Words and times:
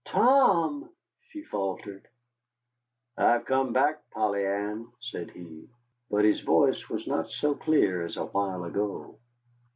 "Tom!" 0.05 0.89
she 1.29 1.43
faltered. 1.43 2.07
"I've 3.15 3.45
come 3.45 3.71
back, 3.71 4.01
Polly 4.09 4.43
Ann," 4.47 4.87
said 4.99 5.29
he. 5.29 5.69
But 6.09 6.25
his 6.25 6.41
voice 6.41 6.89
was 6.89 7.05
not 7.05 7.29
so 7.29 7.53
clear 7.53 8.03
as 8.03 8.17
a 8.17 8.25
while 8.25 8.63
ago. 8.63 9.19